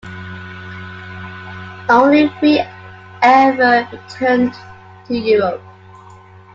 [1.87, 2.59] Only three
[3.21, 4.55] ever returned
[5.05, 5.61] to Europe.